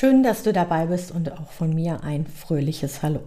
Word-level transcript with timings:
Schön, 0.00 0.22
dass 0.22 0.44
du 0.44 0.52
dabei 0.52 0.86
bist 0.86 1.10
und 1.10 1.32
auch 1.32 1.50
von 1.50 1.74
mir 1.74 2.04
ein 2.04 2.24
fröhliches 2.24 3.02
Hallo. 3.02 3.18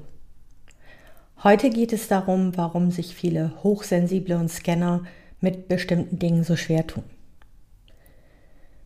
Heute 1.44 1.70
geht 1.70 1.92
es 1.92 2.08
darum, 2.08 2.56
warum 2.56 2.92
sich 2.92 3.14
viele 3.14 3.52
Hochsensible 3.62 4.38
und 4.38 4.48
Scanner 4.48 5.04
mit 5.42 5.68
bestimmten 5.68 6.18
Dingen 6.18 6.46
so 6.46 6.56
schwer 6.56 6.88
tun. 6.88 7.04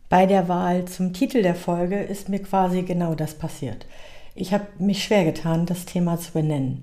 Bei 0.08 0.26
der 0.26 0.48
Wahl 0.48 0.86
zum 0.86 1.12
Titel 1.12 1.42
der 1.42 1.54
Folge 1.54 2.00
ist 2.00 2.28
mir 2.28 2.40
quasi 2.40 2.82
genau 2.82 3.14
das 3.14 3.34
passiert. 3.34 3.86
Ich 4.34 4.52
habe 4.52 4.66
mich 4.80 5.04
schwer 5.04 5.24
getan, 5.24 5.64
das 5.64 5.84
Thema 5.84 6.18
zu 6.18 6.32
benennen. 6.32 6.82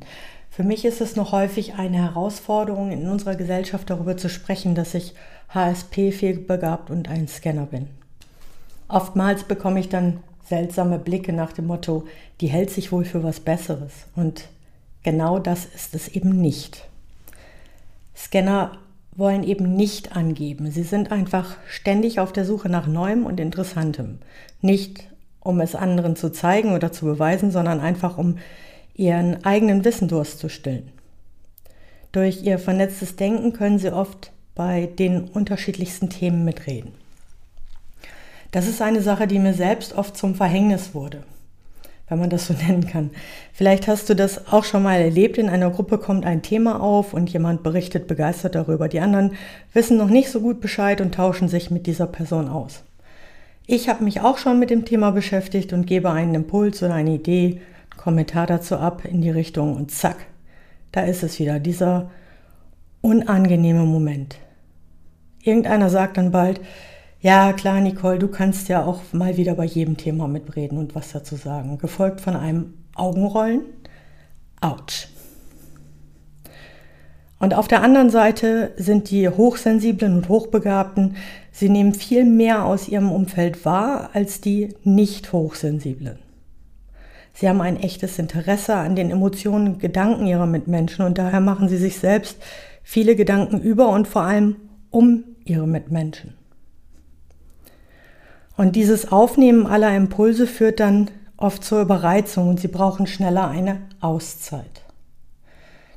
Für 0.49 0.63
mich 0.63 0.85
ist 0.85 1.01
es 1.01 1.17
noch 1.17 1.33
häufig 1.33 1.73
eine 1.73 1.97
Herausforderung 1.97 2.91
in 2.93 3.09
unserer 3.09 3.35
Gesellschaft 3.35 3.89
darüber 3.89 4.15
zu 4.15 4.29
sprechen, 4.29 4.73
dass 4.73 4.93
ich 4.93 5.15
HSP 5.49 6.13
fehlbegabt 6.13 6.89
und 6.89 7.09
ein 7.09 7.27
Scanner 7.27 7.65
bin. 7.65 7.89
Oftmals 8.87 9.43
bekomme 9.43 9.81
ich 9.81 9.89
dann 9.89 10.21
seltsame 10.43 10.99
Blicke 10.99 11.33
nach 11.33 11.53
dem 11.53 11.67
Motto, 11.67 12.05
die 12.41 12.47
hält 12.47 12.69
sich 12.69 12.91
wohl 12.91 13.05
für 13.05 13.23
was 13.23 13.39
Besseres. 13.39 13.93
Und 14.15 14.49
genau 15.03 15.39
das 15.39 15.65
ist 15.65 15.95
es 15.95 16.07
eben 16.07 16.41
nicht. 16.41 16.87
Scanner 18.15 18.77
wollen 19.15 19.43
eben 19.43 19.75
nicht 19.75 20.15
angeben. 20.15 20.71
Sie 20.71 20.83
sind 20.83 21.11
einfach 21.11 21.57
ständig 21.67 22.19
auf 22.19 22.33
der 22.33 22.45
Suche 22.45 22.69
nach 22.69 22.87
Neuem 22.87 23.25
und 23.25 23.39
Interessantem. 23.39 24.19
Nicht 24.61 25.07
um 25.39 25.59
es 25.59 25.75
anderen 25.75 26.15
zu 26.15 26.31
zeigen 26.31 26.73
oder 26.73 26.91
zu 26.91 27.05
beweisen, 27.05 27.51
sondern 27.51 27.79
einfach 27.79 28.17
um 28.17 28.37
ihren 28.95 29.43
eigenen 29.43 29.83
Wissendurst 29.83 30.39
zu 30.39 30.49
stillen. 30.49 30.89
Durch 32.11 32.43
ihr 32.43 32.59
vernetztes 32.59 33.15
Denken 33.15 33.53
können 33.53 33.79
sie 33.79 33.91
oft 33.91 34.31
bei 34.55 34.85
den 34.85 35.23
unterschiedlichsten 35.23 36.09
Themen 36.09 36.45
mitreden. 36.45 36.93
Das 38.53 38.67
ist 38.67 38.83
eine 38.83 39.01
Sache, 39.01 39.25
die 39.25 39.39
mir 39.39 39.55
selbst 39.55 39.97
oft 39.97 40.15
zum 40.15 40.35
Verhängnis 40.35 40.93
wurde, 40.93 41.23
wenn 42.07 42.19
man 42.19 42.29
das 42.29 42.45
so 42.45 42.53
nennen 42.67 42.87
kann. 42.87 43.09
Vielleicht 43.51 43.87
hast 43.87 44.07
du 44.09 44.15
das 44.15 44.53
auch 44.53 44.63
schon 44.63 44.83
mal 44.83 45.01
erlebt. 45.01 45.39
In 45.39 45.49
einer 45.49 45.71
Gruppe 45.71 45.97
kommt 45.97 46.23
ein 46.23 46.43
Thema 46.43 46.79
auf 46.79 47.15
und 47.15 47.33
jemand 47.33 47.63
berichtet 47.63 48.07
begeistert 48.07 48.53
darüber. 48.53 48.87
Die 48.87 48.99
anderen 48.99 49.31
wissen 49.73 49.97
noch 49.97 50.09
nicht 50.09 50.29
so 50.29 50.39
gut 50.39 50.61
Bescheid 50.61 51.01
und 51.01 51.15
tauschen 51.15 51.49
sich 51.49 51.71
mit 51.71 51.87
dieser 51.87 52.05
Person 52.05 52.47
aus. 52.47 52.83
Ich 53.65 53.89
habe 53.89 54.03
mich 54.03 54.21
auch 54.21 54.37
schon 54.37 54.59
mit 54.59 54.69
dem 54.69 54.85
Thema 54.85 55.11
beschäftigt 55.11 55.73
und 55.73 55.87
gebe 55.87 56.11
einen 56.11 56.35
Impuls 56.35 56.83
oder 56.83 56.93
eine 56.93 57.15
Idee, 57.15 57.59
einen 57.89 57.97
Kommentar 57.97 58.45
dazu 58.45 58.75
ab 58.75 59.03
in 59.03 59.21
die 59.21 59.31
Richtung 59.31 59.75
und 59.75 59.89
zack, 59.89 60.17
da 60.91 61.01
ist 61.01 61.23
es 61.23 61.39
wieder, 61.39 61.59
dieser 61.59 62.11
unangenehme 63.01 63.83
Moment. 63.83 64.37
Irgendeiner 65.41 65.89
sagt 65.89 66.17
dann 66.17 66.31
bald, 66.31 66.61
ja, 67.23 67.53
klar, 67.53 67.79
Nicole, 67.79 68.19
du 68.19 68.27
kannst 68.27 68.67
ja 68.67 68.85
auch 68.85 69.01
mal 69.13 69.37
wieder 69.37 69.55
bei 69.55 69.63
jedem 69.63 69.95
Thema 69.95 70.27
mitreden 70.27 70.77
und 70.77 70.93
was 70.93 71.13
dazu 71.13 71.37
sagen. 71.37 71.77
Gefolgt 71.77 72.19
von 72.19 72.35
einem 72.35 72.73
Augenrollen. 72.95 73.61
Autsch. 74.59 75.07
Und 77.39 77.53
auf 77.53 77.69
der 77.69 77.81
anderen 77.81 78.09
Seite 78.09 78.73
sind 78.75 79.09
die 79.09 79.29
Hochsensiblen 79.29 80.17
und 80.17 80.27
Hochbegabten, 80.27 81.15
sie 81.51 81.69
nehmen 81.69 81.93
viel 81.93 82.25
mehr 82.25 82.65
aus 82.65 82.89
ihrem 82.89 83.09
Umfeld 83.09 83.63
wahr 83.63 84.09
als 84.13 84.41
die 84.41 84.75
Nicht-Hochsensiblen. 84.83 86.19
Sie 87.33 87.47
haben 87.47 87.61
ein 87.61 87.79
echtes 87.79 88.19
Interesse 88.19 88.75
an 88.75 88.97
den 88.97 89.11
Emotionen 89.11 89.67
und 89.67 89.79
Gedanken 89.79 90.27
ihrer 90.27 90.45
Mitmenschen 90.45 91.05
und 91.05 91.17
daher 91.17 91.39
machen 91.39 91.69
sie 91.69 91.77
sich 91.77 91.99
selbst 91.99 92.37
viele 92.83 93.15
Gedanken 93.15 93.61
über 93.61 93.89
und 93.89 94.09
vor 94.09 94.23
allem 94.23 94.57
um 94.89 95.23
ihre 95.45 95.67
Mitmenschen. 95.67 96.42
Und 98.55 98.75
dieses 98.75 99.11
Aufnehmen 99.11 99.65
aller 99.65 99.95
Impulse 99.95 100.47
führt 100.47 100.79
dann 100.79 101.09
oft 101.37 101.63
zur 101.63 101.81
Überreizung 101.81 102.49
und 102.49 102.59
sie 102.59 102.67
brauchen 102.67 103.07
schneller 103.07 103.47
eine 103.47 103.81
Auszeit. 103.99 104.83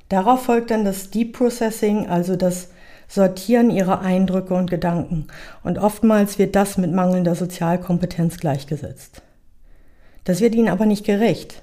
Darauf 0.09 0.44
folgt 0.44 0.71
dann 0.71 0.84
das 0.84 1.11
Deep 1.11 1.33
Processing, 1.37 2.06
also 2.09 2.37
das 2.37 2.69
Sortieren 3.09 3.71
ihrer 3.71 4.00
Eindrücke 4.00 4.55
und 4.55 4.71
Gedanken. 4.71 5.27
Und 5.62 5.78
oftmals 5.78 6.39
wird 6.39 6.56
das 6.56 6.77
mit 6.77 6.93
mangelnder 6.93 7.34
Sozialkompetenz 7.34 8.39
gleichgesetzt. 8.39 9.23
Das 10.25 10.41
wird 10.41 10.55
ihnen 10.55 10.69
aber 10.69 10.87
nicht 10.87 11.05
gerecht. 11.05 11.62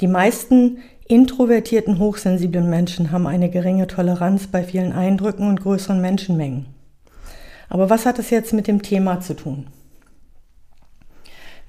Die 0.00 0.06
meisten 0.06 0.78
introvertierten, 1.06 1.98
hochsensiblen 1.98 2.70
Menschen 2.70 3.10
haben 3.10 3.26
eine 3.26 3.50
geringe 3.50 3.88
Toleranz 3.88 4.46
bei 4.46 4.62
vielen 4.62 4.92
Eindrücken 4.92 5.48
und 5.48 5.60
größeren 5.60 6.00
Menschenmengen. 6.00 6.66
Aber 7.68 7.90
was 7.90 8.06
hat 8.06 8.18
es 8.18 8.30
jetzt 8.30 8.54
mit 8.54 8.66
dem 8.66 8.80
Thema 8.80 9.20
zu 9.20 9.34
tun? 9.34 9.66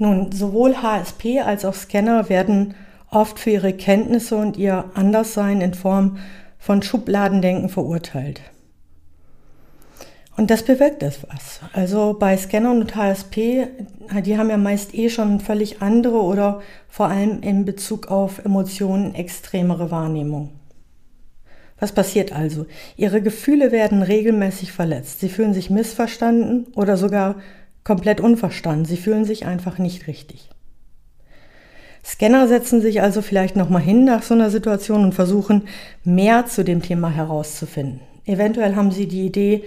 Nun, 0.01 0.31
sowohl 0.31 0.81
HSP 0.81 1.41
als 1.45 1.63
auch 1.63 1.75
Scanner 1.75 2.28
werden 2.28 2.73
oft 3.12 3.38
für 3.38 3.51
ihre 3.51 3.72
Kenntnisse 3.72 4.35
und 4.35 4.57
ihr 4.57 4.85
Anderssein 4.95 5.62
in 5.62 5.75
Form 5.75 6.17
von 6.57 6.81
Schubladendenken 6.81 7.69
verurteilt. 7.69 8.41
Und 10.38 10.50
das 10.50 10.63
bewirkt 10.63 11.03
etwas. 11.03 11.59
Also 11.73 12.16
bei 12.19 12.35
Scannern 12.35 12.81
und 12.81 12.95
HSP, 12.95 13.67
die 14.25 14.38
haben 14.39 14.50
ja 14.50 14.57
meist 14.57 14.95
eh 14.95 15.12
schon 15.12 15.39
völlig 15.39 15.84
andere 15.84 16.23
oder 16.23 16.63
vor 16.89 17.09
allem 17.09 17.44
in 17.44 17.63
Bezug 17.66 18.07
auf 18.07 18.44
Emotionen 18.44 19.13
extremere 19.13 19.91
Wahrnehmung. 19.91 20.50
Was 21.79 21.91
passiert 21.91 22.31
also? 22.31 22.66
Ihre 22.97 23.22
Gefühle 23.22 23.72
werden 23.72 24.01
regelmäßig 24.01 24.72
verletzt. 24.72 25.19
Sie 25.19 25.29
fühlen 25.29 25.53
sich 25.53 25.69
missverstanden 25.69 26.66
oder 26.73 26.97
sogar 26.97 27.35
komplett 27.84 28.22
unverstanden. 28.22 28.86
Sie 28.86 28.97
fühlen 28.97 29.25
sich 29.25 29.46
einfach 29.46 29.78
nicht 29.78 30.08
richtig. 30.08 30.50
Scanner 32.03 32.47
setzen 32.47 32.81
sich 32.81 33.02
also 33.02 33.22
vielleicht 33.22 33.56
nochmal 33.56 33.81
hin 33.81 34.06
nach 34.06 34.24
so 34.24 34.34
einer 34.34 34.50
Situation 34.50 35.03
und 35.03 35.14
versuchen 35.14 35.68
mehr 36.03 36.46
zu 36.47 36.64
dem 36.64 36.81
Thema 36.81 37.09
herauszufinden. 37.09 38.00
Eventuell 38.25 38.75
haben 38.75 38.92
sie 38.92 39.08
die 39.08 39.25
Idee, 39.25 39.64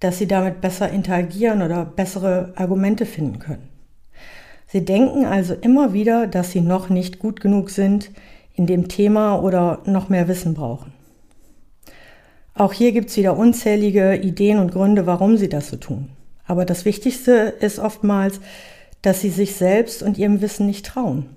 dass 0.00 0.18
sie 0.18 0.26
damit 0.26 0.60
besser 0.60 0.90
interagieren 0.90 1.62
oder 1.62 1.84
bessere 1.84 2.52
Argumente 2.56 3.06
finden 3.06 3.38
können. 3.38 3.68
Sie 4.66 4.84
denken 4.84 5.24
also 5.24 5.54
immer 5.54 5.92
wieder, 5.92 6.26
dass 6.26 6.50
sie 6.50 6.60
noch 6.60 6.88
nicht 6.88 7.18
gut 7.18 7.40
genug 7.40 7.70
sind 7.70 8.10
in 8.54 8.66
dem 8.66 8.88
Thema 8.88 9.40
oder 9.40 9.80
noch 9.86 10.08
mehr 10.08 10.28
Wissen 10.28 10.54
brauchen. 10.54 10.92
Auch 12.54 12.72
hier 12.72 12.92
gibt 12.92 13.10
es 13.10 13.16
wieder 13.16 13.36
unzählige 13.36 14.16
Ideen 14.16 14.58
und 14.58 14.72
Gründe, 14.72 15.06
warum 15.06 15.36
sie 15.36 15.48
das 15.48 15.68
so 15.68 15.76
tun. 15.76 16.08
Aber 16.46 16.64
das 16.64 16.84
Wichtigste 16.84 17.54
ist 17.60 17.78
oftmals, 17.78 18.40
dass 19.02 19.20
sie 19.20 19.30
sich 19.30 19.54
selbst 19.56 20.02
und 20.02 20.18
ihrem 20.18 20.40
Wissen 20.40 20.66
nicht 20.66 20.86
trauen. 20.86 21.28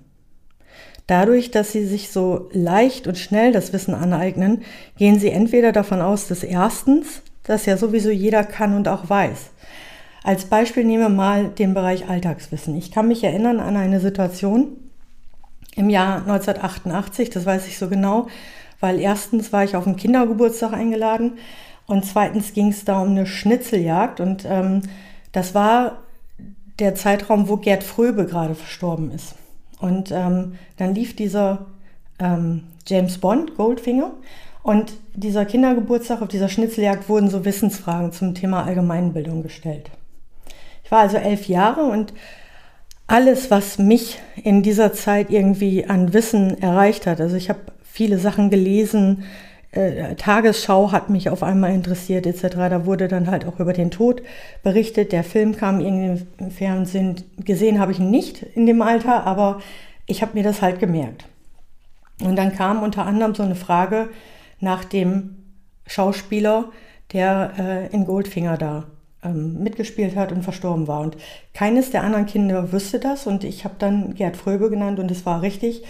Dadurch, 1.06 1.50
dass 1.50 1.72
sie 1.72 1.86
sich 1.86 2.10
so 2.10 2.48
leicht 2.52 3.08
und 3.08 3.18
schnell 3.18 3.52
das 3.52 3.72
Wissen 3.72 3.94
aneignen, 3.94 4.62
gehen 4.96 5.18
sie 5.18 5.30
entweder 5.30 5.72
davon 5.72 6.00
aus, 6.00 6.28
dass 6.28 6.44
erstens, 6.44 7.22
dass 7.42 7.66
ja 7.66 7.76
sowieso 7.76 8.10
jeder 8.10 8.44
kann 8.44 8.76
und 8.76 8.86
auch 8.86 9.10
weiß. 9.10 9.50
Als 10.22 10.44
Beispiel 10.44 10.84
nehmen 10.84 11.02
wir 11.02 11.08
mal 11.08 11.48
den 11.48 11.74
Bereich 11.74 12.08
Alltagswissen. 12.08 12.76
Ich 12.76 12.92
kann 12.92 13.08
mich 13.08 13.24
erinnern 13.24 13.58
an 13.58 13.76
eine 13.76 14.00
Situation 14.00 14.76
im 15.74 15.90
Jahr 15.90 16.18
1988, 16.18 17.30
das 17.30 17.46
weiß 17.46 17.66
ich 17.66 17.78
so 17.78 17.88
genau, 17.88 18.28
weil 18.80 19.00
erstens 19.00 19.52
war 19.52 19.64
ich 19.64 19.76
auf 19.76 19.86
einen 19.86 19.96
Kindergeburtstag 19.96 20.72
eingeladen 20.72 21.38
und 21.90 22.04
zweitens 22.06 22.52
ging 22.52 22.68
es 22.68 22.84
da 22.84 23.02
um 23.02 23.08
eine 23.08 23.26
Schnitzeljagd 23.26 24.20
und 24.20 24.46
ähm, 24.48 24.82
das 25.32 25.56
war 25.56 25.98
der 26.78 26.94
Zeitraum, 26.94 27.48
wo 27.48 27.56
Gerd 27.56 27.82
Fröbe 27.82 28.26
gerade 28.26 28.54
verstorben 28.54 29.10
ist. 29.10 29.34
Und 29.80 30.12
ähm, 30.12 30.54
dann 30.76 30.94
lief 30.94 31.16
dieser 31.16 31.66
ähm, 32.20 32.62
James 32.86 33.18
Bond, 33.18 33.56
Goldfinger, 33.56 34.12
und 34.62 34.92
dieser 35.14 35.44
Kindergeburtstag 35.44 36.22
auf 36.22 36.28
dieser 36.28 36.48
Schnitzeljagd 36.48 37.08
wurden 37.08 37.28
so 37.28 37.44
Wissensfragen 37.44 38.12
zum 38.12 38.36
Thema 38.36 38.64
Allgemeinbildung 38.64 39.42
gestellt. 39.42 39.90
Ich 40.84 40.92
war 40.92 41.00
also 41.00 41.16
elf 41.16 41.48
Jahre 41.48 41.82
und 41.82 42.12
alles, 43.08 43.50
was 43.50 43.78
mich 43.78 44.20
in 44.44 44.62
dieser 44.62 44.92
Zeit 44.92 45.28
irgendwie 45.30 45.86
an 45.86 46.12
Wissen 46.12 46.62
erreicht 46.62 47.08
hat, 47.08 47.20
also 47.20 47.34
ich 47.34 47.48
habe 47.48 47.60
viele 47.82 48.18
Sachen 48.18 48.48
gelesen, 48.48 49.24
äh, 49.72 50.16
Tagesschau 50.16 50.90
hat 50.90 51.10
mich 51.10 51.30
auf 51.30 51.42
einmal 51.42 51.72
interessiert 51.72 52.26
etc. 52.26 52.56
Da 52.56 52.86
wurde 52.86 53.08
dann 53.08 53.30
halt 53.30 53.46
auch 53.46 53.60
über 53.60 53.72
den 53.72 53.90
Tod 53.90 54.22
berichtet. 54.62 55.12
Der 55.12 55.24
Film 55.24 55.56
kam 55.56 55.80
irgendwie 55.80 56.26
im 56.38 56.50
Fernsehen. 56.50 57.22
Gesehen 57.38 57.78
habe 57.78 57.92
ich 57.92 58.00
ihn 58.00 58.10
nicht 58.10 58.42
in 58.42 58.66
dem 58.66 58.82
Alter, 58.82 59.24
aber 59.26 59.60
ich 60.06 60.22
habe 60.22 60.34
mir 60.34 60.42
das 60.42 60.60
halt 60.60 60.80
gemerkt. 60.80 61.24
Und 62.20 62.36
dann 62.36 62.54
kam 62.54 62.82
unter 62.82 63.06
anderem 63.06 63.34
so 63.34 63.42
eine 63.42 63.54
Frage 63.54 64.08
nach 64.58 64.84
dem 64.84 65.36
Schauspieler, 65.86 66.66
der 67.12 67.52
äh, 67.58 67.94
in 67.94 68.04
Goldfinger 68.04 68.56
da 68.56 68.84
ähm, 69.22 69.62
mitgespielt 69.62 70.16
hat 70.16 70.32
und 70.32 70.42
verstorben 70.42 70.88
war. 70.88 71.00
Und 71.00 71.16
keines 71.54 71.90
der 71.90 72.02
anderen 72.02 72.26
Kinder 72.26 72.72
wüsste 72.72 72.98
das 72.98 73.26
und 73.26 73.44
ich 73.44 73.64
habe 73.64 73.74
dann 73.78 74.14
Gerd 74.14 74.36
Fröbe 74.36 74.70
genannt 74.70 74.98
und 74.98 75.10
es 75.10 75.24
war 75.26 75.42
richtig. 75.42 75.84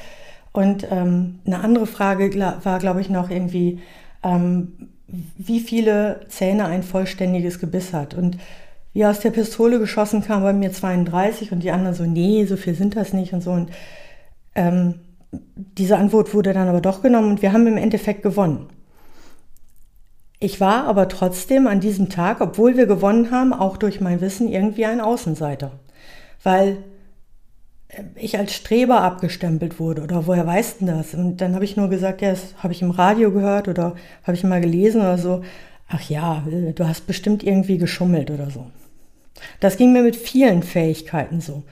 Und 0.52 0.86
ähm, 0.90 1.38
eine 1.46 1.60
andere 1.60 1.86
Frage 1.86 2.34
war, 2.64 2.78
glaube 2.78 3.00
ich, 3.00 3.08
noch 3.08 3.30
irgendwie, 3.30 3.80
ähm, 4.22 4.88
wie 5.06 5.60
viele 5.60 6.20
Zähne 6.28 6.66
ein 6.66 6.82
vollständiges 6.82 7.58
Gebiss 7.58 7.92
hat. 7.92 8.14
Und 8.14 8.38
wie 8.92 9.06
aus 9.06 9.20
der 9.20 9.30
Pistole 9.30 9.78
geschossen 9.78 10.22
kam 10.22 10.42
bei 10.42 10.52
mir 10.52 10.72
32 10.72 11.52
und 11.52 11.62
die 11.62 11.70
anderen 11.70 11.94
so, 11.94 12.04
nee, 12.04 12.44
so 12.46 12.56
viel 12.56 12.74
sind 12.74 12.96
das 12.96 13.12
nicht 13.12 13.32
und 13.32 13.42
so. 13.42 13.52
Und 13.52 13.70
ähm, 14.54 14.96
diese 15.78 15.96
Antwort 15.96 16.34
wurde 16.34 16.52
dann 16.52 16.68
aber 16.68 16.80
doch 16.80 17.02
genommen 17.02 17.30
und 17.30 17.42
wir 17.42 17.52
haben 17.52 17.66
im 17.66 17.76
Endeffekt 17.76 18.22
gewonnen. 18.22 18.66
Ich 20.40 20.60
war 20.60 20.84
aber 20.86 21.06
trotzdem 21.08 21.66
an 21.66 21.80
diesem 21.80 22.08
Tag, 22.08 22.40
obwohl 22.40 22.76
wir 22.76 22.86
gewonnen 22.86 23.30
haben, 23.30 23.52
auch 23.52 23.76
durch 23.76 24.00
mein 24.00 24.20
Wissen 24.20 24.48
irgendwie 24.48 24.86
ein 24.86 25.00
Außenseiter. 25.00 25.72
Weil 26.42 26.78
ich 28.14 28.38
als 28.38 28.54
Streber 28.54 29.02
abgestempelt 29.02 29.80
wurde 29.80 30.02
oder 30.02 30.26
woher 30.26 30.46
weißt 30.46 30.80
du 30.80 30.86
das? 30.86 31.14
Und 31.14 31.38
dann 31.38 31.54
habe 31.54 31.64
ich 31.64 31.76
nur 31.76 31.88
gesagt, 31.88 32.22
ja, 32.22 32.30
das 32.30 32.54
habe 32.58 32.72
ich 32.72 32.82
im 32.82 32.90
Radio 32.90 33.30
gehört 33.32 33.68
oder 33.68 33.94
habe 34.24 34.34
ich 34.34 34.44
mal 34.44 34.60
gelesen 34.60 35.00
oder 35.00 35.18
so. 35.18 35.42
Ach 35.88 36.08
ja, 36.08 36.44
äh, 36.50 36.72
du 36.72 36.86
hast 36.86 37.06
bestimmt 37.06 37.42
irgendwie 37.42 37.78
geschummelt 37.78 38.30
oder 38.30 38.50
so. 38.50 38.66
Das 39.58 39.76
ging 39.76 39.92
mir 39.92 40.02
mit 40.02 40.16
vielen 40.16 40.62
Fähigkeiten 40.62 41.40
so. 41.40 41.64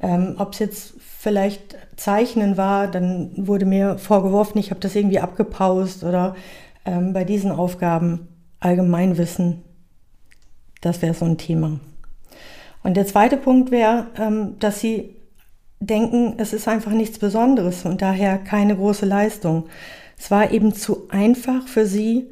Ähm, 0.00 0.36
Ob 0.38 0.52
es 0.52 0.58
jetzt 0.60 0.94
vielleicht 1.18 1.76
Zeichnen 1.96 2.56
war, 2.56 2.86
dann 2.88 3.32
wurde 3.36 3.66
mir 3.66 3.98
vorgeworfen, 3.98 4.58
ich 4.58 4.70
habe 4.70 4.80
das 4.80 4.94
irgendwie 4.94 5.18
abgepaust 5.18 6.04
oder 6.04 6.36
ähm, 6.84 7.12
bei 7.12 7.24
diesen 7.24 7.50
Aufgaben 7.50 8.28
Allgemeinwissen, 8.60 9.62
das 10.80 11.02
wäre 11.02 11.14
so 11.14 11.24
ein 11.24 11.38
Thema. 11.38 11.80
Und 12.84 12.96
der 12.96 13.06
zweite 13.06 13.36
Punkt 13.36 13.70
wäre, 13.70 14.06
ähm, 14.16 14.56
dass 14.60 14.80
Sie 14.80 15.16
denken, 15.80 16.34
es 16.38 16.52
ist 16.52 16.68
einfach 16.68 16.92
nichts 16.92 17.18
Besonderes 17.18 17.84
und 17.84 18.02
daher 18.02 18.38
keine 18.38 18.76
große 18.76 19.06
Leistung. 19.06 19.66
Es 20.18 20.30
war 20.30 20.50
eben 20.50 20.74
zu 20.74 21.08
einfach 21.10 21.68
für 21.68 21.86
Sie, 21.86 22.30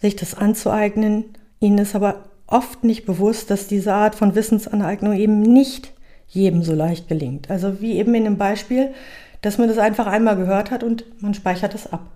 sich 0.00 0.16
das 0.16 0.34
anzueignen. 0.34 1.24
Ihnen 1.60 1.78
ist 1.78 1.94
aber 1.94 2.24
oft 2.46 2.84
nicht 2.84 3.06
bewusst, 3.06 3.50
dass 3.50 3.66
diese 3.66 3.94
Art 3.94 4.14
von 4.14 4.34
Wissensaneignung 4.34 5.14
eben 5.14 5.40
nicht 5.40 5.92
jedem 6.28 6.62
so 6.62 6.74
leicht 6.74 7.08
gelingt. 7.08 7.50
Also 7.50 7.80
wie 7.80 7.92
eben 7.98 8.14
in 8.14 8.24
dem 8.24 8.38
Beispiel, 8.38 8.92
dass 9.40 9.58
man 9.58 9.68
das 9.68 9.78
einfach 9.78 10.06
einmal 10.06 10.36
gehört 10.36 10.70
hat 10.70 10.82
und 10.82 11.04
man 11.20 11.34
speichert 11.34 11.74
es 11.74 11.92
ab. 11.92 12.06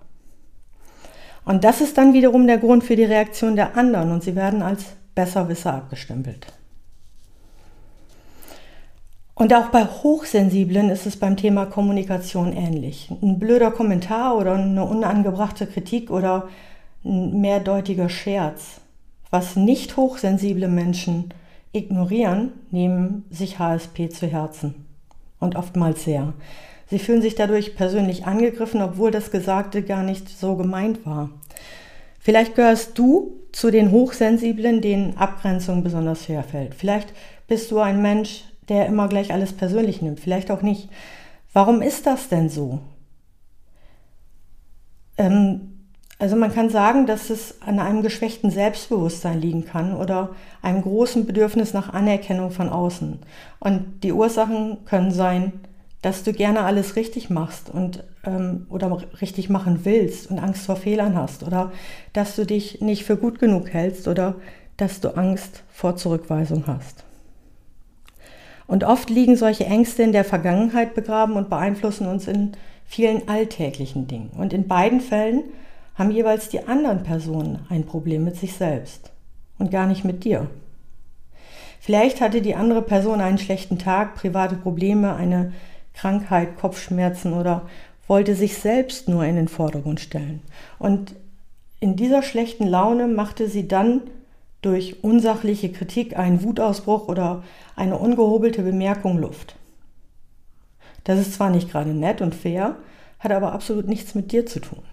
Und 1.45 1.63
das 1.63 1.81
ist 1.81 1.97
dann 1.97 2.13
wiederum 2.13 2.45
der 2.45 2.57
Grund 2.57 2.83
für 2.83 2.95
die 2.95 3.05
Reaktion 3.05 3.55
der 3.55 3.77
anderen 3.77 4.11
und 4.11 4.23
sie 4.23 4.35
werden 4.35 4.61
als 4.61 4.85
Besserwisser 5.15 5.73
abgestempelt. 5.73 6.47
Und 9.37 9.53
auch 9.53 9.67
bei 9.67 9.85
Hochsensiblen 9.85 10.89
ist 10.89 11.05
es 11.05 11.15
beim 11.15 11.37
Thema 11.37 11.67
Kommunikation 11.67 12.53
ähnlich. 12.53 13.11
Ein 13.21 13.37
blöder 13.37 13.69
Kommentar 13.69 14.35
oder 14.35 14.55
eine 14.55 14.83
unangebrachte 14.83 15.67
Kritik 15.67 16.09
oder 16.09 16.47
ein 17.05 17.39
mehrdeutiger 17.39 18.09
Scherz. 18.09 18.81
Was 19.29 19.55
nicht 19.55 19.95
hochsensible 19.95 20.67
Menschen 20.67 21.35
ignorieren, 21.71 22.53
nehmen 22.71 23.25
sich 23.29 23.59
HSP 23.59 24.09
zu 24.09 24.25
Herzen. 24.25 24.87
Und 25.39 25.55
oftmals 25.55 26.03
sehr. 26.03 26.33
Sie 26.89 26.97
fühlen 26.97 27.21
sich 27.21 27.35
dadurch 27.35 27.75
persönlich 27.75 28.25
angegriffen, 28.25 28.81
obwohl 28.81 29.11
das 29.11 29.29
Gesagte 29.29 29.83
gar 29.83 30.01
nicht 30.01 30.29
so 30.29 30.55
gemeint 30.55 31.05
war. 31.05 31.29
Vielleicht 32.19 32.55
gehörst 32.55 32.97
du 32.97 33.33
zu 33.51 33.69
den 33.69 33.91
Hochsensiblen, 33.91 34.81
denen 34.81 35.15
Abgrenzung 35.15 35.83
besonders 35.83 36.25
schwer 36.25 36.43
fällt. 36.43 36.73
Vielleicht 36.73 37.13
bist 37.47 37.69
du 37.69 37.77
ein 37.77 38.01
Mensch, 38.01 38.43
der 38.69 38.85
immer 38.85 39.07
gleich 39.07 39.33
alles 39.33 39.53
persönlich 39.53 40.01
nimmt. 40.01 40.19
Vielleicht 40.19 40.51
auch 40.51 40.61
nicht. 40.61 40.89
Warum 41.53 41.81
ist 41.81 42.05
das 42.05 42.29
denn 42.29 42.49
so? 42.49 42.79
Ähm, 45.17 45.73
also 46.19 46.35
man 46.35 46.53
kann 46.53 46.69
sagen, 46.69 47.05
dass 47.05 47.29
es 47.29 47.61
an 47.61 47.79
einem 47.79 48.01
geschwächten 48.01 48.49
Selbstbewusstsein 48.49 49.39
liegen 49.39 49.65
kann 49.65 49.95
oder 49.95 50.31
einem 50.63 50.81
großen 50.81 51.25
Bedürfnis 51.25 51.73
nach 51.73 51.93
Anerkennung 51.93 52.49
von 52.49 52.69
außen. 52.69 53.19
Und 53.59 54.03
die 54.03 54.13
Ursachen 54.13 54.79
können 54.85 55.11
sein, 55.11 55.53
dass 56.01 56.23
du 56.23 56.33
gerne 56.33 56.61
alles 56.61 56.95
richtig 56.95 57.29
machst 57.29 57.69
und 57.69 58.03
ähm, 58.23 58.65
oder 58.69 59.01
richtig 59.21 59.49
machen 59.49 59.81
willst 59.83 60.29
und 60.29 60.39
Angst 60.39 60.65
vor 60.65 60.75
Fehlern 60.75 61.15
hast 61.15 61.43
oder 61.43 61.71
dass 62.13 62.35
du 62.35 62.45
dich 62.45 62.81
nicht 62.81 63.03
für 63.03 63.17
gut 63.17 63.39
genug 63.39 63.69
hältst 63.69 64.07
oder 64.07 64.35
dass 64.77 65.01
du 65.01 65.15
Angst 65.15 65.63
vor 65.71 65.95
Zurückweisung 65.95 66.65
hast. 66.67 67.06
Und 68.67 68.83
oft 68.83 69.09
liegen 69.09 69.37
solche 69.37 69.65
Ängste 69.65 70.03
in 70.03 70.11
der 70.11 70.25
Vergangenheit 70.25 70.93
begraben 70.93 71.35
und 71.35 71.49
beeinflussen 71.49 72.07
uns 72.07 72.27
in 72.27 72.51
vielen 72.85 73.27
alltäglichen 73.29 74.07
Dingen. 74.07 74.31
Und 74.37 74.53
in 74.53 74.67
beiden 74.67 75.01
Fällen 75.01 75.43
haben 75.95 76.11
jeweils 76.11 76.49
die 76.49 76.67
anderen 76.67 77.03
Personen 77.03 77.65
ein 77.69 77.85
Problem 77.85 78.23
mit 78.23 78.35
sich 78.35 78.53
selbst 78.53 79.11
und 79.57 79.71
gar 79.71 79.87
nicht 79.87 80.03
mit 80.03 80.23
dir. 80.23 80.47
Vielleicht 81.79 82.21
hatte 82.21 82.41
die 82.41 82.55
andere 82.55 82.81
Person 82.81 83.21
einen 83.21 83.37
schlechten 83.37 83.79
Tag, 83.79 84.15
private 84.15 84.55
Probleme, 84.55 85.15
eine 85.15 85.53
Krankheit, 85.93 86.57
Kopfschmerzen 86.57 87.33
oder 87.33 87.63
wollte 88.07 88.35
sich 88.35 88.57
selbst 88.57 89.09
nur 89.09 89.23
in 89.25 89.35
den 89.35 89.47
Vordergrund 89.47 89.99
stellen. 89.99 90.41
Und 90.79 91.15
in 91.79 91.95
dieser 91.95 92.23
schlechten 92.23 92.67
Laune 92.67 93.07
machte 93.07 93.47
sie 93.47 93.67
dann 93.67 94.01
durch 94.67 95.03
unsachliche 95.03 95.71
Kritik 95.71 96.17
einen 96.17 96.43
Wutausbruch 96.43 97.07
oder 97.07 97.43
eine 97.77 97.97
ungehobelte 97.97 98.63
Bemerkung 98.63 99.17
Luft. 99.17 99.55
Das 101.05 101.19
ist 101.19 101.33
zwar 101.33 101.49
nicht 101.49 101.71
gerade 101.71 101.91
nett 101.91 102.21
und 102.21 102.35
fair, 102.35 102.75
hat 103.19 103.31
aber 103.31 103.53
absolut 103.53 103.87
nichts 103.87 104.13
mit 104.13 104.33
dir 104.33 104.45
zu 104.45 104.59
tun. 104.59 104.83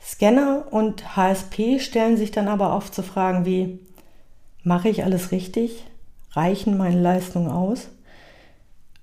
Scanner 0.00 0.66
und 0.70 1.16
HSP 1.16 1.80
stellen 1.80 2.18
sich 2.18 2.30
dann 2.30 2.48
aber 2.48 2.76
oft 2.76 2.94
zu 2.94 3.02
Fragen 3.02 3.46
wie, 3.46 3.78
mache 4.62 4.90
ich 4.90 5.04
alles 5.04 5.32
richtig? 5.32 5.84
Reichen 6.32 6.76
meine 6.76 7.00
Leistungen 7.00 7.50
aus? 7.50 7.88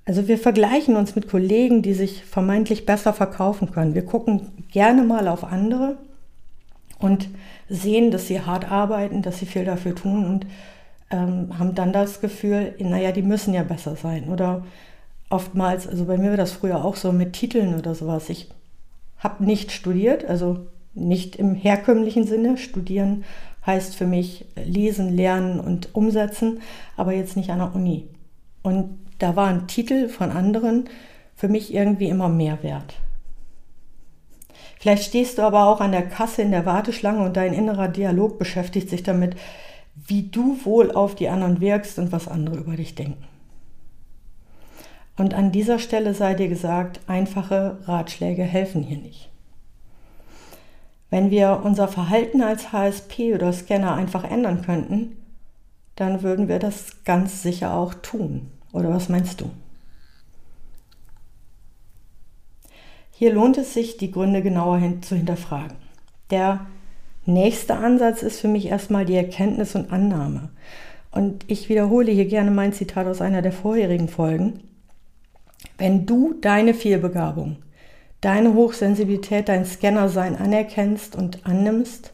Also 0.06 0.28
wir 0.28 0.38
vergleichen 0.38 0.96
uns 0.96 1.16
mit 1.16 1.28
Kollegen, 1.28 1.82
die 1.82 1.96
sich 1.96 2.24
vermeintlich 2.26 2.86
besser 2.86 3.12
verkaufen 3.12 3.72
können. 3.72 3.96
Wir 3.96 4.06
gucken 4.06 4.66
gerne 4.72 5.04
mal 5.04 5.28
auf 5.28 5.44
andere 5.44 5.98
und 7.00 7.30
sehen, 7.70 8.12
dass 8.12 8.28
sie 8.28 8.42
hart 8.42 8.72
arbeiten, 8.72 9.22
dass 9.22 9.40
sie 9.40 9.46
viel 9.46 9.66
dafür 9.66 9.96
tun 9.96 10.26
und 10.26 10.46
ähm, 11.12 11.58
haben 11.58 11.76
dann 11.76 11.94
das 11.94 12.22
Gefühl, 12.22 12.76
naja, 12.80 13.12
die 13.12 13.22
müssen 13.22 13.54
ja 13.54 13.64
besser 13.64 13.96
sein. 13.96 14.30
Oder 14.30 14.66
oftmals, 15.30 15.88
also 15.88 16.06
bei 16.06 16.18
mir 16.18 16.32
war 16.32 16.38
das 16.38 16.52
früher 16.52 16.84
auch 16.84 16.96
so 16.96 17.12
mit 17.12 17.34
Titeln 17.34 17.76
oder 17.76 17.96
sowas. 17.96 18.30
Ich 18.30 18.50
habe 19.18 19.44
nicht 19.44 19.72
studiert, 19.72 20.26
also 20.26 20.68
nicht 20.94 21.36
im 21.36 21.56
herkömmlichen 21.56 22.26
Sinne. 22.26 22.58
Studieren 22.58 23.24
heißt 23.66 23.96
für 23.96 24.06
mich 24.06 24.46
lesen, 24.56 25.16
lernen 25.16 25.60
und 25.60 25.94
umsetzen, 25.96 26.62
aber 26.96 27.14
jetzt 27.14 27.36
nicht 27.36 27.50
an 27.50 27.60
der 27.60 27.76
Uni. 27.76 28.08
Und 28.62 29.00
da 29.20 29.36
waren 29.36 29.68
Titel 29.68 30.10
von 30.10 30.32
anderen 30.32 30.86
für 31.36 31.48
mich 31.48 31.74
irgendwie 31.74 32.10
immer 32.10 32.30
mehr 32.30 32.64
wert. 32.64 32.96
Vielleicht 34.86 35.06
stehst 35.06 35.40
du 35.40 35.42
aber 35.42 35.66
auch 35.66 35.82
an 35.82 35.94
der 35.94 36.08
Kasse 36.08 36.44
in 36.44 36.52
der 36.52 36.68
Warteschlange 36.68 37.26
und 37.26 37.36
dein 37.36 37.54
innerer 37.54 37.88
Dialog 37.88 38.38
beschäftigt 38.38 38.88
sich 38.88 39.02
damit, 39.02 39.36
wie 39.96 40.30
du 40.30 40.64
wohl 40.64 40.92
auf 40.92 41.16
die 41.16 41.28
anderen 41.28 41.60
wirkst 41.60 41.98
und 41.98 42.12
was 42.12 42.28
andere 42.28 42.58
über 42.58 42.76
dich 42.76 42.94
denken. 42.94 43.26
Und 45.18 45.34
an 45.34 45.52
dieser 45.52 45.80
Stelle 45.80 46.14
sei 46.14 46.36
dir 46.36 46.50
gesagt, 46.50 47.00
einfache 47.08 47.80
Ratschläge 47.86 48.44
helfen 48.44 48.84
hier 48.84 49.00
nicht. 49.00 49.32
Wenn 51.10 51.32
wir 51.32 51.62
unser 51.64 51.88
Verhalten 51.88 52.44
als 52.44 52.72
HSP 52.72 53.34
oder 53.34 53.52
Scanner 53.54 53.96
einfach 53.96 54.24
ändern 54.24 54.62
könnten, 54.62 55.18
dann 55.96 56.22
würden 56.22 56.48
wir 56.48 56.60
das 56.60 57.04
ganz 57.06 57.42
sicher 57.42 57.74
auch 57.74 57.96
tun. 57.96 58.52
Oder 58.72 58.90
was 58.90 59.10
meinst 59.10 59.42
du? 59.42 59.50
Hier 63.18 63.32
lohnt 63.32 63.58
es 63.58 63.74
sich, 63.74 63.96
die 63.96 64.12
Gründe 64.12 64.42
genauer 64.42 64.78
hin 64.78 65.02
zu 65.02 65.16
hinterfragen. 65.16 65.78
Der 66.32 66.68
nächste 67.26 67.76
Ansatz 67.76 68.22
ist 68.24 68.42
für 68.42 68.50
mich 68.50 68.66
erstmal 68.66 69.06
die 69.06 69.16
Erkenntnis 69.16 69.74
und 69.74 69.90
Annahme. 69.94 70.50
Und 71.12 71.46
ich 71.48 71.70
wiederhole 71.70 72.12
hier 72.12 72.26
gerne 72.26 72.52
mein 72.52 72.74
Zitat 72.74 73.08
aus 73.08 73.22
einer 73.22 73.42
der 73.42 73.54
vorherigen 73.54 74.10
Folgen. 74.10 74.60
Wenn 75.78 76.06
du 76.06 76.34
deine 76.42 76.74
Vielbegabung, 76.74 77.56
deine 78.20 78.54
Hochsensibilität, 78.54 79.48
dein 79.48 79.64
Scannersein 79.64 80.36
anerkennst 80.36 81.16
und 81.16 81.46
annimmst, 81.46 82.12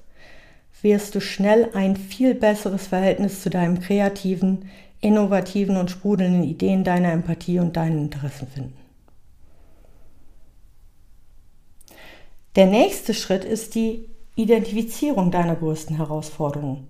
wirst 0.83 1.15
du 1.15 1.19
schnell 1.19 1.69
ein 1.73 1.95
viel 1.95 2.35
besseres 2.35 2.85
Verhältnis 2.85 3.41
zu 3.41 3.49
deinem 3.49 3.79
kreativen, 3.79 4.69
innovativen 4.99 5.77
und 5.77 5.89
sprudelnden 5.89 6.43
Ideen 6.43 6.83
deiner 6.83 7.11
Empathie 7.11 7.57
und 7.57 7.75
deinen 7.75 8.03
Interessen 8.03 8.47
finden. 8.47 8.90
Der 12.57 12.65
nächste 12.65 13.13
Schritt 13.13 13.45
ist 13.45 13.75
die 13.75 14.09
Identifizierung 14.35 15.31
deiner 15.31 15.55
größten 15.55 15.95
Herausforderungen 15.95 16.87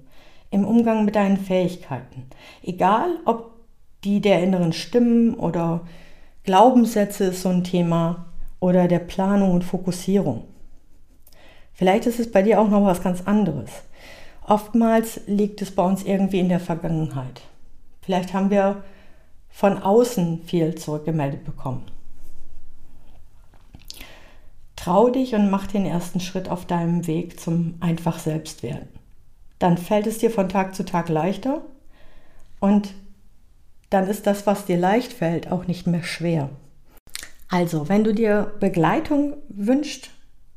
im 0.50 0.66
Umgang 0.66 1.06
mit 1.06 1.16
deinen 1.16 1.38
Fähigkeiten. 1.38 2.26
Egal, 2.64 3.20
ob 3.26 3.52
die 4.04 4.22
der 4.22 4.42
inneren 4.42 4.74
Stimmen 4.74 5.36
oder 5.36 5.82
Glaubenssätze 6.44 7.26
ist 7.26 7.44
so 7.44 7.50
ein 7.50 7.64
Thema 7.64 8.26
oder 8.60 8.88
der 8.88 9.00
Planung 9.00 9.52
und 9.52 9.64
Fokussierung. 9.64 10.46
Vielleicht 11.74 12.08
ist 12.08 12.20
es 12.20 12.32
bei 12.32 12.42
dir 12.42 12.60
auch 12.60 12.70
noch 12.70 12.84
was 12.84 13.04
ganz 13.04 13.22
anderes. 13.28 13.70
Oftmals 14.48 15.22
liegt 15.28 15.62
es 15.62 15.70
bei 15.70 15.84
uns 15.84 16.04
irgendwie 16.04 16.40
in 16.40 16.50
der 16.50 16.60
Vergangenheit. 16.60 17.42
Vielleicht 18.02 18.34
haben 18.34 18.50
wir 18.50 18.84
von 19.50 19.78
außen 19.78 20.42
viel 20.44 20.74
zurückgemeldet 20.74 21.46
bekommen. 21.46 21.84
Trau 24.84 25.12
dich 25.12 25.36
und 25.36 25.52
mach 25.52 25.68
den 25.68 25.86
ersten 25.86 26.20
Schritt 26.20 26.50
auf 26.50 26.66
deinem 26.66 27.06
Weg 27.06 27.40
zum 27.40 27.76
einfach 27.82 28.18
Selbstwerden. 28.18 28.90
Dann 29.60 29.78
fällt 29.78 30.08
es 30.08 30.18
dir 30.18 30.32
von 30.32 30.50
Tag 30.50 30.74
zu 30.74 30.84
Tag 30.84 31.08
leichter 31.08 31.62
und 32.60 32.96
dann 33.92 34.08
ist 34.08 34.26
das, 34.26 34.48
was 34.48 34.66
dir 34.66 34.78
leicht 34.78 35.14
fällt, 35.14 35.52
auch 35.52 35.68
nicht 35.68 35.86
mehr 35.86 36.02
schwer. 36.02 36.50
Also, 37.48 37.90
wenn 37.90 38.04
du 38.04 38.12
dir 38.12 38.54
Begleitung 38.60 39.36
wünschst, 39.50 40.10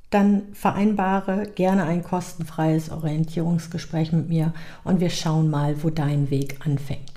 dann 0.08 0.54
vereinbare 0.54 1.42
gerne 1.54 1.84
ein 1.84 2.02
kostenfreies 2.02 2.90
Orientierungsgespräch 2.90 4.12
mit 4.12 4.30
mir 4.30 4.54
und 4.84 5.00
wir 5.00 5.10
schauen 5.10 5.50
mal, 5.50 5.82
wo 5.82 5.90
dein 5.90 6.30
Weg 6.30 6.64
anfängt. 6.64 7.12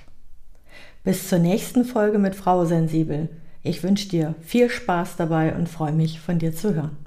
Bis 1.05 1.29
zur 1.29 1.39
nächsten 1.39 1.85
Folge 1.85 2.19
mit 2.19 2.35
Frau 2.35 2.65
Sensibel. 2.65 3.29
Ich 3.67 3.83
wünsche 3.83 4.07
dir 4.07 4.33
viel 4.41 4.69
Spaß 4.69 5.17
dabei 5.17 5.53
und 5.53 5.67
freue 5.67 5.91
mich, 5.91 6.21
von 6.21 6.39
dir 6.39 6.55
zu 6.55 6.73
hören. 6.73 7.06